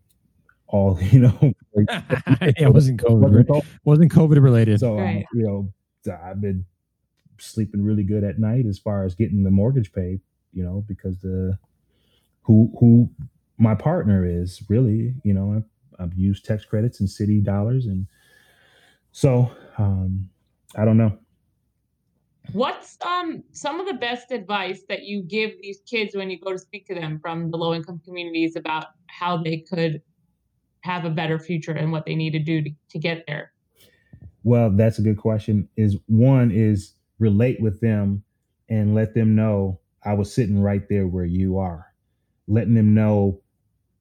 [0.68, 4.80] all you know it wasn't covid wasn't, wasn't covid related.
[4.80, 5.18] So um, right.
[5.18, 5.74] um, you know
[6.22, 6.66] i've been
[7.38, 10.20] sleeping really good at night as far as getting the mortgage paid
[10.52, 11.58] you know because the
[12.42, 13.10] who who
[13.58, 18.08] my partner is really you know i've, I've used tax credits and city dollars and
[19.12, 20.30] so um
[20.76, 21.18] i don't know
[22.52, 26.52] What's um some of the best advice that you give these kids when you go
[26.52, 30.02] to speak to them from the low income communities about how they could
[30.82, 33.54] have a better future and what they need to do to, to get there?
[34.44, 35.70] Well, that's a good question.
[35.78, 38.24] Is one is relate with them
[38.70, 41.88] and let them know I was sitting right there where you are.
[42.48, 43.42] Letting them know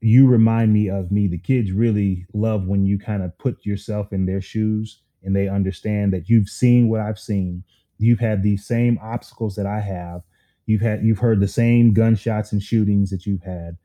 [0.00, 1.28] you remind me of me.
[1.28, 5.48] The kids really love when you kind of put yourself in their shoes and they
[5.48, 7.62] understand that you've seen what I've seen
[7.98, 10.22] You've had these same obstacles that I have.
[10.66, 13.76] You've had you've heard the same gunshots and shootings that you've had,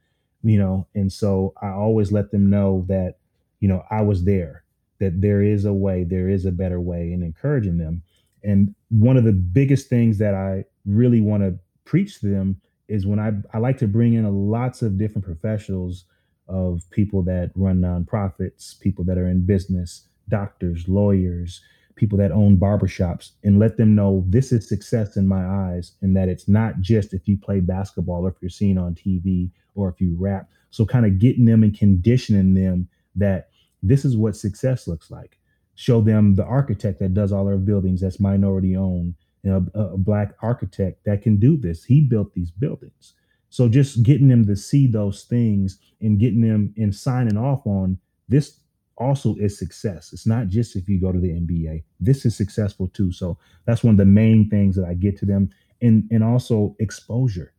[0.43, 3.15] you know, and so I always let them know that,
[3.60, 4.63] you know, I was there,
[5.00, 8.04] that there is a way, there is a better way, and encouraging them.
[8.43, 13.06] And one of the biggest things that I really want to preach to them is
[13.06, 16.06] when I I like to bring in a lots of different professionals
[16.48, 21.62] of people that run nonprofits, people that are in business, doctors, lawyers,
[21.97, 26.15] people that own barbershops and let them know this is success in my eyes and
[26.15, 29.89] that it's not just if you play basketball or if you're seen on TV or
[29.89, 30.49] if you rap.
[30.69, 33.49] So kind of getting them and conditioning them that
[33.83, 35.38] this is what success looks like.
[35.75, 39.93] Show them the architect that does all our buildings that's minority owned, you know, a,
[39.93, 41.83] a black architect that can do this.
[41.83, 43.13] He built these buildings.
[43.49, 47.97] So just getting them to see those things and getting them and signing off on
[48.27, 48.60] this
[48.97, 50.12] also is success.
[50.13, 51.83] It's not just if you go to the NBA.
[51.99, 53.12] This is successful too.
[53.12, 55.49] So that's one of the main things that I get to them.
[55.81, 57.53] And and also exposure.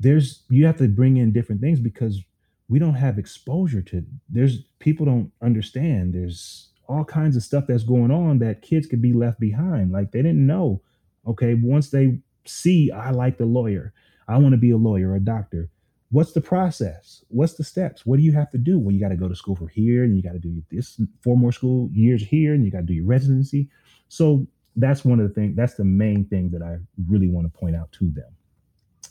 [0.00, 2.22] there's you have to bring in different things because
[2.68, 7.84] we don't have exposure to there's people don't understand there's all kinds of stuff that's
[7.84, 10.80] going on that kids could be left behind like they didn't know
[11.26, 13.92] okay once they see i like the lawyer
[14.28, 15.70] i want to be a lawyer a doctor
[16.12, 17.24] what's the process?
[17.28, 18.06] What's the steps?
[18.06, 20.04] What do you have to do well you got to go to school for here
[20.04, 22.86] and you got to do this four more school years here and you got to
[22.86, 23.68] do your residency?
[24.08, 24.46] So
[24.76, 27.76] that's one of the things that's the main thing that i really want to point
[27.76, 28.34] out to them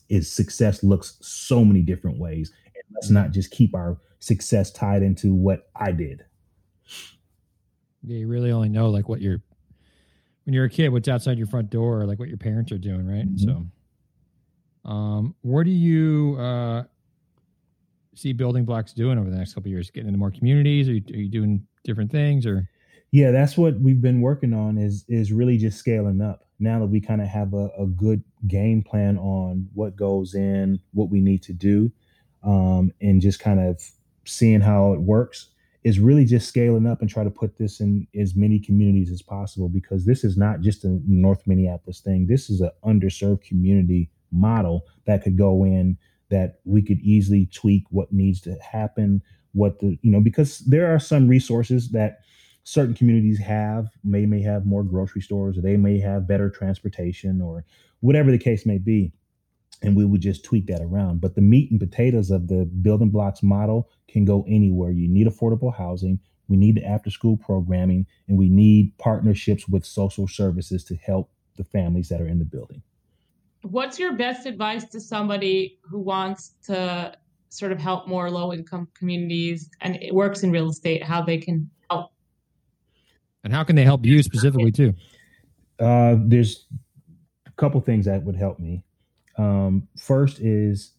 [0.10, 2.52] is success looks so many different ways.
[2.66, 6.24] And let's not just keep our success tied into what i did.
[8.04, 9.42] Yeah you really only know like what you're
[10.46, 13.08] when you're a kid what's outside your front door like what your parents are doing
[13.08, 13.28] right?
[13.28, 13.50] Mm-hmm.
[13.50, 13.66] so
[14.84, 16.84] um, what do you uh,
[18.15, 19.89] see building blocks doing over the next couple years?
[19.89, 20.89] Getting into more communities?
[20.89, 22.67] Are you, are you doing different things or?
[23.12, 26.45] Yeah, that's what we've been working on is is really just scaling up.
[26.60, 30.80] Now that we kind of have a, a, good game plan on what goes in,
[30.93, 31.91] what we need to do,
[32.43, 33.82] um, and just kind of
[34.26, 35.50] seeing how it works
[35.84, 39.21] is really just scaling up and try to put this in as many communities as
[39.21, 42.28] possible because this is not just a North Minneapolis thing.
[42.28, 45.97] This is an underserved community model that could go in
[46.32, 50.94] that we could easily tweak what needs to happen what the you know because there
[50.94, 52.20] are some resources that
[52.65, 53.89] certain communities have.
[54.06, 57.65] May may have more grocery stores or they may have better transportation or
[58.02, 59.13] whatever the case may be
[59.84, 61.22] and we would just tweak that around.
[61.22, 64.91] But the meat and potatoes of the building blocks model can go anywhere.
[64.91, 69.86] You need affordable housing we need the after school programming and we need partnerships with
[69.86, 72.84] social services to help the families that are in the building
[73.63, 77.15] what's your best advice to somebody who wants to
[77.50, 81.38] sort of help more low income communities and it works in real estate how they
[81.38, 82.12] can help?
[83.43, 84.93] And how can they help you specifically too?
[85.80, 86.67] Uh, there's
[87.45, 88.84] a couple things that would help me.
[89.38, 90.93] Um, first is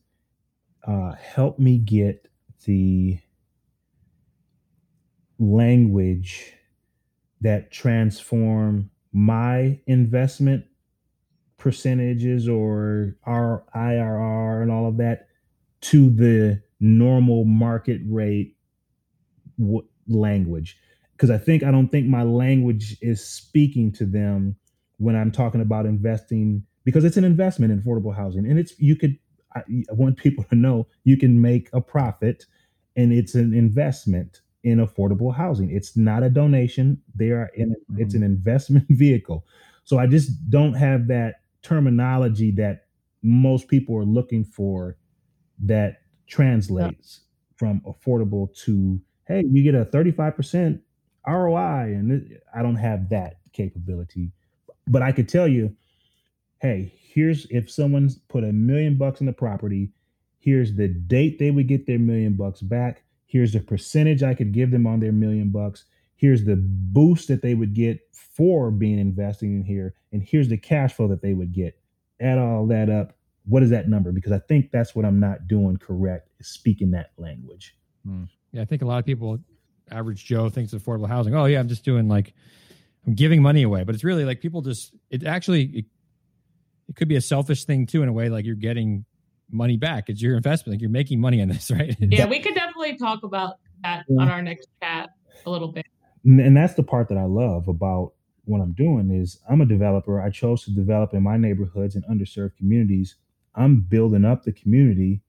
[0.87, 2.29] uh, help me get
[2.65, 3.19] the
[5.39, 6.53] language
[7.41, 10.65] that transform my investment
[11.63, 15.29] percentages or our IRR and all of that
[15.81, 18.57] to the normal market rate
[19.61, 20.77] w- language
[21.13, 24.57] because I think I don't think my language is speaking to them
[24.97, 28.97] when I'm talking about investing because it's an investment in affordable housing and it's you
[28.97, 29.17] could
[29.55, 32.45] I, I want people to know you can make a profit
[32.97, 35.71] and it's an investment in affordable housing.
[35.71, 37.01] It's not a donation.
[37.15, 38.03] They are in mm-hmm.
[38.03, 39.47] it's an investment vehicle.
[39.85, 42.87] So I just don't have that terminology that
[43.23, 44.97] most people are looking for
[45.61, 47.57] that translates yeah.
[47.57, 50.81] from affordable to hey you get a 35%
[51.27, 54.33] roi and i don't have that capability
[54.89, 55.75] but i could tell you
[56.61, 59.93] hey here's if someone's put a million bucks in the property
[60.39, 64.53] here's the date they would get their million bucks back here's the percentage i could
[64.53, 65.85] give them on their million bucks
[66.23, 70.57] here's the boost that they would get for being investing in here and here's the
[70.57, 71.77] cash flow that they would get.
[72.21, 73.15] Add all that up.
[73.45, 74.13] What is that number?
[74.13, 77.77] Because i think that's what i'm not doing correct is speaking that language.
[78.07, 78.25] Hmm.
[78.53, 79.39] yeah i think a lot of people
[79.91, 82.35] average joe thinks affordable housing oh yeah i'm just doing like
[83.07, 83.83] i'm giving money away.
[83.83, 85.85] But it's really like people just it actually it,
[86.89, 89.05] it could be a selfish thing too in a way like you're getting
[89.51, 90.05] money back.
[90.07, 90.77] It's your investment.
[90.77, 91.97] Like you're making money on this right?
[91.99, 95.11] Yeah we could definitely talk about that on our next chat
[95.45, 95.87] a little bit
[96.25, 98.13] and that's the part that I love about
[98.45, 100.21] what I'm doing is I'm a developer.
[100.21, 103.17] I chose to develop in my neighborhoods and underserved communities.
[103.55, 105.23] I'm building up the community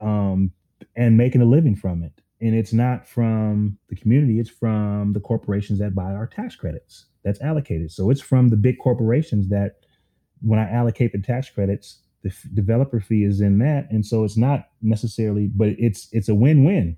[0.00, 0.52] um,
[0.96, 2.12] and making a living from it.
[2.40, 7.06] And it's not from the community, it's from the corporations that buy our tax credits
[7.22, 7.92] that's allocated.
[7.92, 9.80] So it's from the big corporations that
[10.40, 13.90] when I allocate the tax credits, the f- developer fee is in that.
[13.90, 16.96] And so it's not necessarily, but it's it's a win-win.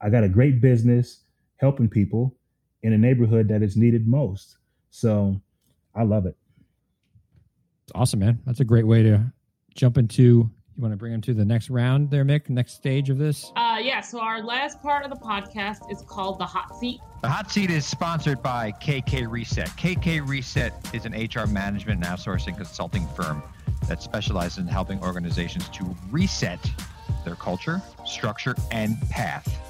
[0.00, 1.22] I got a great business
[1.58, 2.34] helping people
[2.82, 4.56] in a neighborhood that is needed most.
[4.90, 5.40] So
[5.94, 6.36] I love it.
[7.84, 8.40] It's awesome, man.
[8.46, 9.32] That's a great way to
[9.74, 10.50] jump into.
[10.76, 12.48] You want to bring them to the next round there, Mick?
[12.48, 13.52] Next stage of this?
[13.56, 14.00] Uh, yeah.
[14.00, 17.00] So our last part of the podcast is called the hot seat.
[17.22, 19.68] The hot seat is sponsored by KK Reset.
[19.70, 23.42] KK Reset is an HR management and outsourcing consulting firm
[23.88, 26.58] that specializes in helping organizations to reset
[27.24, 29.69] their culture, structure, and path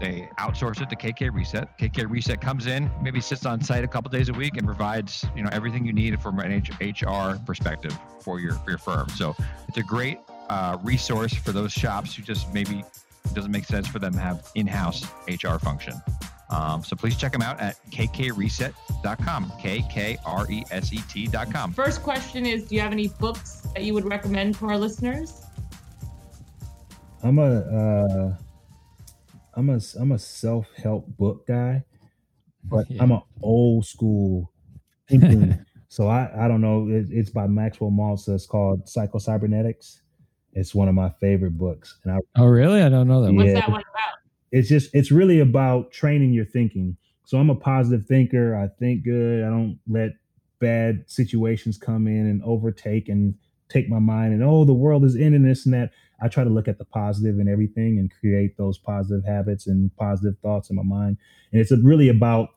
[0.00, 1.76] they outsource it to KK Reset.
[1.78, 5.26] KK Reset comes in, maybe sits on site a couple days a week, and provides
[5.34, 9.08] you know everything you need from an HR perspective for your for your firm.
[9.10, 9.34] So
[9.66, 12.84] it's a great uh, resource for those shops who just maybe
[13.24, 15.94] it doesn't make sense for them to have in-house HR function.
[16.50, 20.12] Um, so please check them out at kkreset.com, K-K-R-E-S-E-T.com.
[21.74, 25.42] First question is, do you have any books that you would recommend to our listeners?
[27.22, 28.34] I'm a, uh,
[29.58, 31.82] I'm a, I'm a self-help book guy,
[32.62, 33.02] but yeah.
[33.02, 34.52] I'm an old school
[35.08, 35.58] thinking.
[35.88, 36.88] so I, I don't know.
[36.88, 38.32] It, it's by Maxwell Maltz.
[38.32, 40.02] It's called Psycho Cybernetics.
[40.52, 41.98] It's one of my favorite books.
[42.04, 42.82] And I, oh, really?
[42.82, 43.32] I don't know that.
[43.32, 44.18] Yeah, What's that one about?
[44.52, 46.96] It's just it's really about training your thinking.
[47.26, 48.56] So I'm a positive thinker.
[48.56, 49.44] I think good.
[49.44, 50.12] I don't let
[50.60, 53.34] bad situations come in and overtake and
[53.68, 55.90] take my mind and oh the world is ending this and that.
[56.20, 59.94] I try to look at the positive in everything and create those positive habits and
[59.96, 61.16] positive thoughts in my mind.
[61.52, 62.50] And it's really about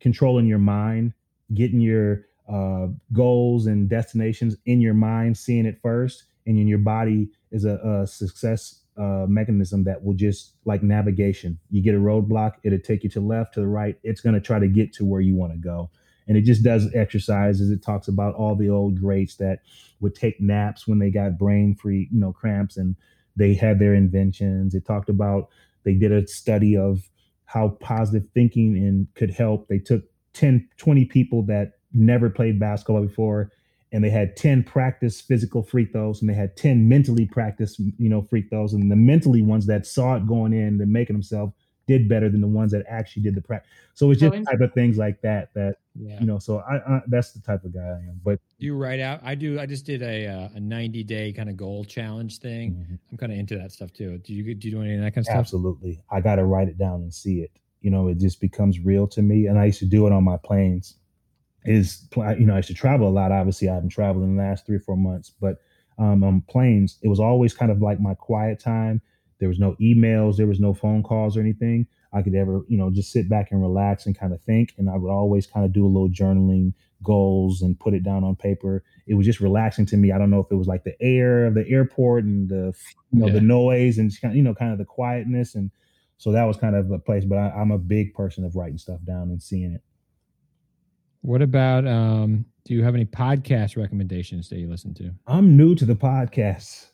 [0.00, 1.14] controlling your mind,
[1.54, 7.28] getting your uh, goals and destinations in your mind, seeing it first, and your body
[7.50, 11.58] is a, a success uh, mechanism that will just like navigation.
[11.70, 13.98] You get a roadblock, it'll take you to left, to the right.
[14.02, 15.90] It's going to try to get to where you want to go.
[16.28, 17.70] And it just does exercises.
[17.70, 19.60] It talks about all the old greats that
[20.00, 22.96] would take naps when they got brain free, you know, cramps and
[23.36, 24.74] they had their inventions.
[24.74, 25.48] It talked about
[25.84, 27.08] they did a study of
[27.44, 29.68] how positive thinking and could help.
[29.68, 33.50] They took 10, 20 people that never played basketball before
[33.92, 38.08] and they had 10 practice physical free throws and they had 10 mentally practice you
[38.08, 41.54] know free throws and the mentally ones that saw it going in and making themselves
[41.86, 44.60] did better than the ones that actually did the practice so it's just oh, type
[44.60, 46.18] of things like that that yeah.
[46.20, 49.00] you know so I, I, that's the type of guy i am but you write
[49.00, 52.38] out i do i just did a uh, a 90 day kind of goal challenge
[52.38, 52.94] thing mm-hmm.
[53.10, 55.14] i'm kind of into that stuff too do you do you do any of that
[55.14, 58.08] kind of stuff absolutely i got to write it down and see it you know
[58.08, 60.96] it just becomes real to me and i used to do it on my planes
[61.66, 63.32] is you know I used to travel a lot.
[63.32, 65.58] Obviously, I haven't traveled in the last three or four months, but
[65.98, 69.02] um, on planes, it was always kind of like my quiet time.
[69.38, 71.86] There was no emails, there was no phone calls or anything.
[72.12, 74.74] I could ever, you know, just sit back and relax and kind of think.
[74.78, 76.72] And I would always kind of do a little journaling
[77.02, 78.82] goals and put it down on paper.
[79.06, 80.12] It was just relaxing to me.
[80.12, 82.72] I don't know if it was like the air of the airport and the,
[83.12, 83.34] you know, yeah.
[83.34, 85.54] the noise and kind of, you know, kind of the quietness.
[85.54, 85.70] And
[86.16, 87.24] so that was kind of a place.
[87.24, 89.82] But I, I'm a big person of writing stuff down and seeing it.
[91.20, 95.10] What about um do you have any podcast recommendations that you listen to?
[95.26, 96.86] I'm new to the podcast.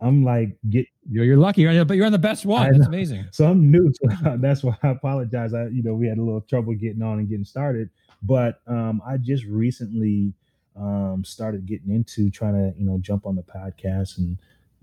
[0.00, 2.72] I'm like get you're, you're lucky, but you're on the best one.
[2.72, 3.26] That's amazing.
[3.32, 5.54] So I'm new, to, that's why I apologize.
[5.54, 7.90] I you know we had a little trouble getting on and getting started,
[8.22, 10.32] but um I just recently
[10.76, 14.38] um started getting into trying to you know jump on the podcast and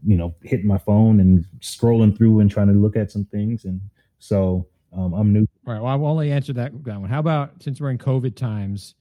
[0.05, 3.65] you know hitting my phone and scrolling through and trying to look at some things
[3.65, 3.79] and
[4.19, 5.45] so um, I'm new.
[5.67, 5.81] All right.
[5.81, 7.09] Well, I will only answer that, that one.
[7.09, 8.95] How about since we're in COVID times?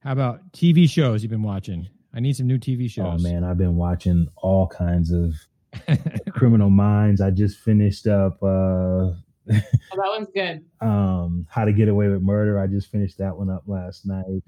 [0.00, 1.88] How about TV shows you've been watching?
[2.14, 3.20] I need some new TV shows.
[3.20, 5.34] Oh man, I've been watching all kinds of
[6.32, 7.20] Criminal Minds.
[7.20, 8.42] I just finished up.
[8.42, 9.14] uh oh,
[9.48, 10.64] that one's good.
[10.80, 12.58] Um, How to Get Away with Murder.
[12.58, 14.42] I just finished that one up last night.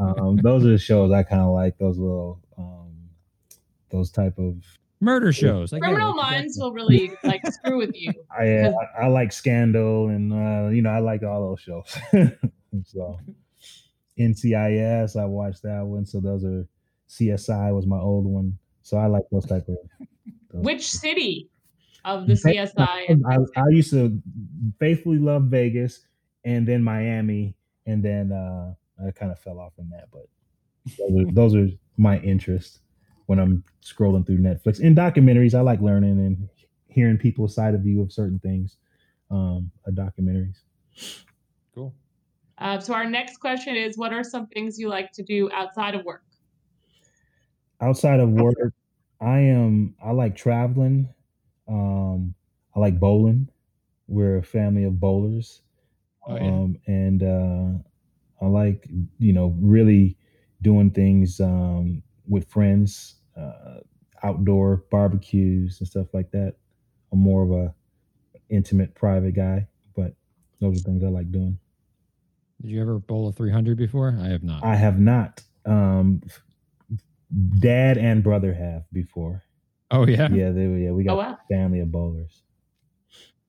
[0.00, 1.76] um, those are the shows I kind of like.
[1.78, 2.92] Those little, um,
[3.90, 4.62] those type of
[5.00, 5.72] murder shows.
[5.72, 8.12] Like Criminal Minds will really like screw with you.
[8.38, 11.98] I, uh, I, I like Scandal, and uh, you know I like all those shows.
[12.84, 13.18] so
[14.18, 16.06] NCIS, I watched that one.
[16.06, 16.66] So those are
[17.08, 18.58] CSI was my old one.
[18.82, 19.76] So I like those type of.
[20.52, 21.48] Those Which city
[22.04, 23.20] of the CSI?
[23.28, 24.20] I, I used to
[24.78, 26.00] faithfully love Vegas,
[26.44, 27.56] and then Miami,
[27.86, 28.74] and then uh,
[29.06, 30.08] I kind of fell off from that.
[30.12, 30.26] But
[30.98, 32.80] those are, those are my interests
[33.26, 34.80] when I'm scrolling through Netflix.
[34.80, 36.48] In documentaries, I like learning and
[36.86, 38.76] hearing people's side of view of certain things.
[39.30, 40.58] Um, documentaries.
[41.74, 41.92] Cool.
[42.58, 45.94] Uh, so our next question is, what are some things you like to do outside
[45.94, 46.22] of work?
[47.80, 48.56] Outside of work,
[49.20, 49.94] I am.
[50.02, 51.08] I like traveling.
[51.68, 52.34] Um,
[52.74, 53.48] I like bowling.
[54.08, 55.62] We're a family of bowlers,
[56.28, 56.42] oh, yeah.
[56.42, 58.86] um, and uh, I like
[59.18, 60.16] you know really
[60.62, 63.80] doing things um, with friends uh,
[64.22, 66.54] outdoor barbecues and stuff like that.
[67.12, 67.74] I'm more of a
[68.48, 70.14] intimate, private guy, but
[70.60, 71.58] those are things I like doing.
[72.60, 74.18] Did you ever bowl a 300 before?
[74.20, 74.64] I have not.
[74.64, 75.42] I have not.
[75.64, 76.22] Um,
[77.58, 79.42] dad and brother have before.
[79.90, 80.90] Oh yeah, yeah, they yeah.
[80.90, 81.38] We got oh, wow.
[81.50, 82.42] family of bowlers.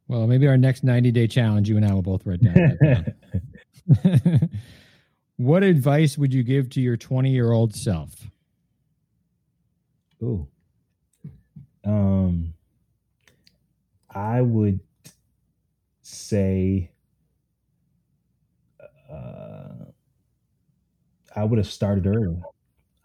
[0.08, 3.14] Well, maybe our next 90 day challenge, you and I will both write down.
[5.38, 8.30] what advice would you give to your 20 year old self?
[10.24, 10.48] Ooh.
[11.84, 12.54] Um,
[14.10, 14.80] I would
[16.02, 16.92] say
[19.12, 19.86] uh,
[21.36, 22.42] I would have started early.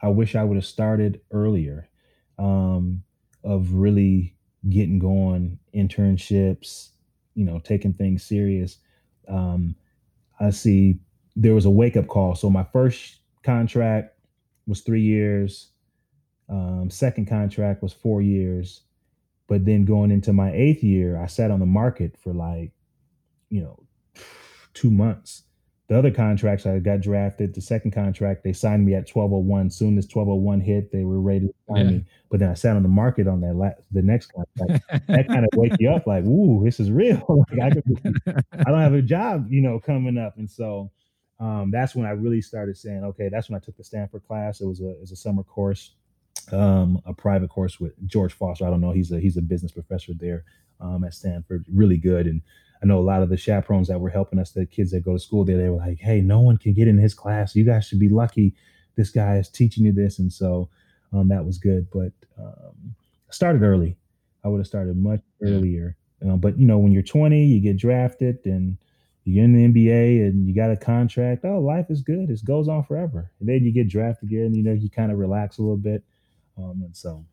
[0.02, 1.88] I wish I would have started earlier
[2.38, 3.04] um,
[3.44, 4.36] of really
[4.68, 6.90] getting going, internships,
[7.34, 8.78] you know, taking things serious.
[9.28, 9.76] Um,
[10.40, 10.98] I see
[11.36, 12.34] there was a wake up call.
[12.34, 14.18] So my first contract
[14.66, 15.70] was three years.
[16.48, 18.82] Um, second contract was four years.
[19.48, 22.72] But then going into my eighth year, I sat on the market for like,
[23.50, 23.82] you know,
[24.74, 25.42] two months.
[25.88, 27.54] The other contracts, I got drafted.
[27.54, 29.70] The second contract, they signed me at 1201.
[29.70, 31.90] Soon as 1201 hit, they were ready to sign yeah.
[31.90, 32.04] me.
[32.30, 34.84] But then I sat on the market on that la- the next contract.
[35.08, 37.24] that kind of wake you up like, ooh, this is real.
[37.50, 40.38] like I, could, I don't have a job, you know, coming up.
[40.38, 40.90] And so
[41.40, 44.60] um, that's when I really started saying, okay, that's when I took the Stanford class.
[44.60, 45.94] It was a, it was a summer course
[46.50, 48.66] um, a private course with George Foster.
[48.66, 48.90] I don't know.
[48.90, 50.44] He's a he's a business professor there
[50.80, 51.64] um, at Stanford.
[51.72, 52.26] Really good.
[52.26, 52.42] And
[52.82, 55.12] I know a lot of the chaperones that were helping us, the kids that go
[55.12, 57.54] to school there, they were like, "Hey, no one can get in his class.
[57.54, 58.54] You guys should be lucky.
[58.96, 60.68] This guy is teaching you this." And so
[61.12, 61.86] um, that was good.
[61.92, 62.94] But um,
[63.28, 63.96] I started early.
[64.44, 65.96] I would have started much earlier.
[66.24, 68.76] Um, but you know, when you're 20, you get drafted and
[69.24, 71.44] you're in the NBA and you got a contract.
[71.44, 72.30] Oh, life is good.
[72.30, 73.30] It goes on forever.
[73.40, 74.54] And then you get drafted again.
[74.54, 76.02] You know, you kind of relax a little bit.
[76.58, 77.24] Um, and so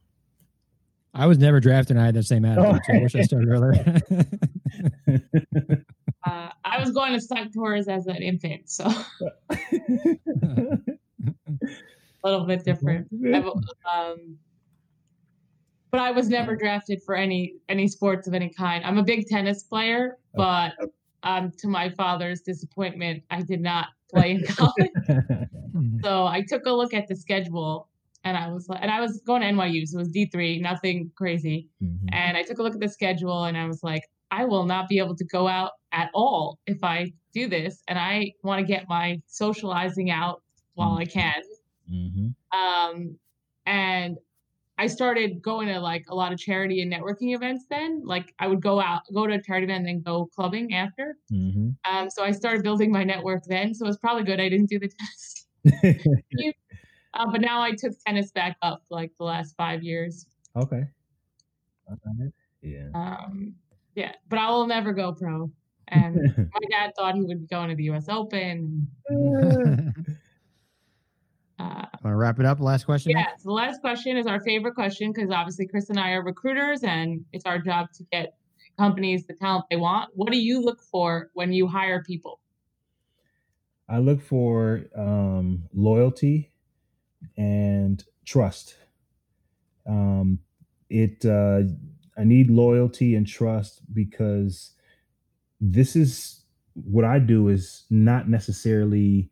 [1.13, 2.75] I was never drafted and I had the same attitude.
[2.75, 2.79] Oh.
[2.85, 4.01] So I wish I started earlier.
[6.25, 8.85] uh, I was going to Stunt Tours as an infant, so
[9.49, 10.79] a
[12.23, 13.07] little bit different.
[13.91, 14.37] Um,
[15.91, 18.85] but I was never drafted for any any sports of any kind.
[18.85, 20.73] I'm a big tennis player, but
[21.23, 24.91] um, to my father's disappointment, I did not play in college.
[26.03, 27.89] so I took a look at the schedule
[28.23, 31.11] and I was like, and I was going to NYU, so it was D3, nothing
[31.15, 31.69] crazy.
[31.83, 32.07] Mm-hmm.
[32.11, 34.87] And I took a look at the schedule and I was like, I will not
[34.87, 37.81] be able to go out at all if I do this.
[37.87, 40.41] And I want to get my socializing out
[40.75, 41.01] while mm-hmm.
[41.01, 41.41] I can.
[41.91, 42.59] Mm-hmm.
[42.59, 43.17] Um,
[43.65, 44.17] and
[44.77, 48.01] I started going to like a lot of charity and networking events then.
[48.05, 51.17] Like I would go out, go to a charity event, and then go clubbing after.
[51.31, 51.69] Mm-hmm.
[51.91, 53.73] Um, so I started building my network then.
[53.73, 56.55] So it's probably good I didn't do the test.
[57.15, 60.27] Uh, but now I took tennis back up like the last five years.
[60.55, 60.83] Okay.
[62.61, 62.89] Yeah.
[62.93, 63.55] Um,
[63.99, 65.51] yeah, but I will never go pro.
[65.91, 68.09] And my dad thought he would be going to the U.S.
[68.09, 68.87] Open.
[71.59, 72.61] Uh, Want to wrap it up?
[72.61, 73.11] Last question.
[73.11, 73.25] Yeah.
[73.37, 76.83] So the last question is our favorite question because obviously Chris and I are recruiters,
[76.83, 78.37] and it's our job to get
[78.77, 80.09] companies the talent they want.
[80.13, 82.39] What do you look for when you hire people?
[83.89, 86.53] I look for um, loyalty
[87.35, 88.77] and trust.
[89.85, 90.39] Um,
[90.89, 91.63] it uh,
[92.19, 94.71] I need loyalty and trust because
[95.61, 96.43] this is
[96.73, 99.29] what I do is not necessarily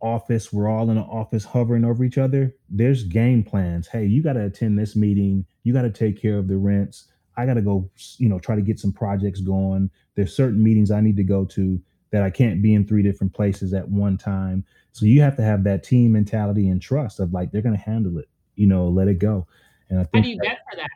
[0.00, 0.52] office.
[0.52, 2.54] We're all in an office hovering over each other.
[2.70, 3.88] There's game plans.
[3.88, 5.44] Hey, you got to attend this meeting.
[5.64, 7.08] You got to take care of the rents.
[7.36, 9.90] I got to go, you know, try to get some projects going.
[10.14, 11.80] There's certain meetings I need to go to
[12.10, 14.64] that I can't be in three different places at one time.
[14.92, 17.82] So you have to have that team mentality and trust of like they're going to
[17.82, 18.28] handle it.
[18.54, 19.46] You know, let it go.
[19.90, 20.88] And I think how do you get for that?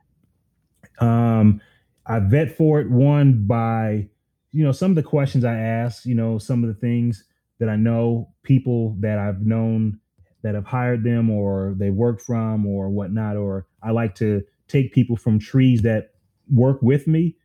[1.01, 1.61] Um,
[2.07, 4.09] I vet for it one by
[4.51, 6.05] you know some of the questions I ask.
[6.05, 7.25] You know, some of the things
[7.59, 10.01] that I know people that I've known
[10.43, 13.37] that have hired them or they work from or whatnot.
[13.37, 16.11] Or I like to take people from trees that
[16.53, 17.37] work with me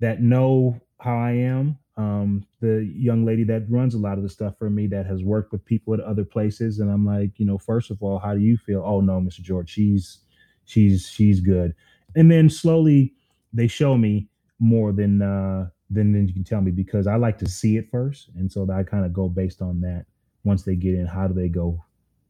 [0.00, 4.28] that know how I am um, the young lady that runs a lot of the
[4.28, 7.46] stuff for me that has worked with people at other places and i'm like you
[7.46, 10.18] know first of all how do you feel oh no mr george she's
[10.66, 11.74] she's she's good
[12.16, 13.14] and then slowly
[13.54, 14.28] they show me
[14.60, 17.90] more than uh than, than you can tell me because i like to see it
[17.90, 20.06] first and so i kind of go based on that
[20.44, 21.82] once they get in how do they go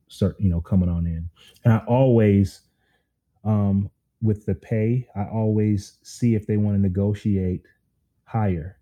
[0.09, 1.29] start you know coming on in
[1.65, 2.63] and i always
[3.45, 3.91] um
[4.23, 7.63] with the pay i always see if they want to negotiate
[8.25, 8.79] higher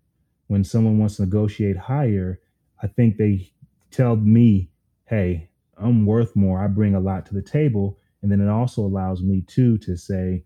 [0.47, 2.39] when someone wants to negotiate higher,
[2.83, 3.51] I think they
[3.91, 4.69] tell me,
[5.05, 6.63] hey, I'm worth more.
[6.63, 7.99] I bring a lot to the table.
[8.21, 10.43] And then it also allows me too to say,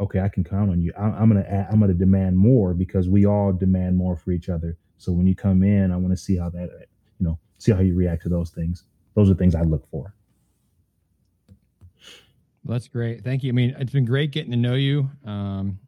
[0.00, 0.92] okay, I can count on you.
[0.98, 4.76] I, am gonna I'm gonna demand more because we all demand more for each other.
[4.96, 6.86] So when you come in, I want to see how that
[7.18, 8.84] you know see how you react to those things.
[9.14, 10.14] Those are things I look for.
[11.48, 13.24] Well, that's great.
[13.24, 13.50] Thank you.
[13.50, 15.08] I mean, it's been great getting to know you.
[15.24, 15.78] Um,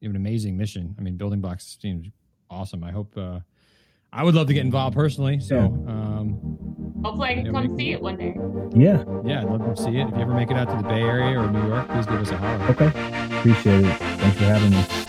[0.00, 0.94] you have an amazing mission.
[0.98, 2.08] I mean, building blocks seems
[2.50, 2.82] awesome.
[2.82, 3.40] I hope uh,
[4.12, 5.40] I would love to get involved personally.
[5.40, 6.56] So um,
[7.04, 8.36] hopefully I can come make, see it one day.
[8.74, 10.08] Yeah, yeah, I'd love to see it.
[10.08, 12.20] If you ever make it out to the Bay Area or New York, please give
[12.20, 12.64] us a holler.
[12.70, 13.98] Okay, appreciate it.
[13.98, 15.03] Thanks for having me.